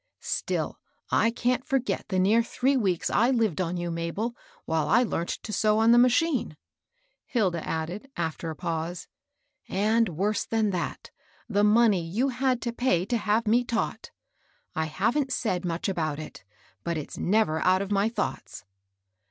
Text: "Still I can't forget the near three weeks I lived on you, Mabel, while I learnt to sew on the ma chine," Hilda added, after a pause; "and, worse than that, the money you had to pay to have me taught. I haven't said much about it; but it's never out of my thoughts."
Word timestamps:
"Still 0.39 0.79
I 1.11 1.29
can't 1.29 1.63
forget 1.63 2.05
the 2.07 2.17
near 2.17 2.41
three 2.41 2.75
weeks 2.75 3.11
I 3.11 3.29
lived 3.29 3.61
on 3.61 3.77
you, 3.77 3.91
Mabel, 3.91 4.35
while 4.65 4.89
I 4.89 5.03
learnt 5.03 5.29
to 5.29 5.53
sew 5.53 5.77
on 5.77 5.91
the 5.91 5.99
ma 5.99 6.07
chine," 6.07 6.57
Hilda 7.27 7.63
added, 7.63 8.09
after 8.17 8.49
a 8.49 8.55
pause; 8.55 9.07
"and, 9.69 10.09
worse 10.09 10.43
than 10.43 10.71
that, 10.71 11.11
the 11.47 11.63
money 11.63 12.01
you 12.03 12.29
had 12.29 12.63
to 12.63 12.73
pay 12.73 13.05
to 13.05 13.17
have 13.17 13.45
me 13.47 13.63
taught. 13.63 14.09
I 14.75 14.85
haven't 14.85 15.31
said 15.31 15.65
much 15.65 15.87
about 15.87 16.17
it; 16.17 16.43
but 16.83 16.97
it's 16.97 17.19
never 17.19 17.59
out 17.59 17.83
of 17.83 17.91
my 17.91 18.09
thoughts." 18.09 18.65